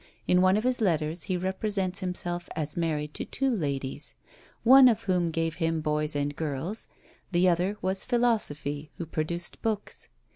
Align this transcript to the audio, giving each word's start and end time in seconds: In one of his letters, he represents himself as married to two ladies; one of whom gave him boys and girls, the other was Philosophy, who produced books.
In 0.27 0.41
one 0.41 0.57
of 0.57 0.63
his 0.63 0.81
letters, 0.81 1.25
he 1.25 1.37
represents 1.37 1.99
himself 1.99 2.49
as 2.55 2.75
married 2.75 3.13
to 3.13 3.23
two 3.23 3.55
ladies; 3.55 4.15
one 4.63 4.87
of 4.87 5.03
whom 5.03 5.29
gave 5.29 5.57
him 5.57 5.79
boys 5.79 6.15
and 6.15 6.35
girls, 6.35 6.87
the 7.31 7.47
other 7.47 7.77
was 7.83 8.03
Philosophy, 8.03 8.89
who 8.97 9.05
produced 9.05 9.61
books. 9.61 10.09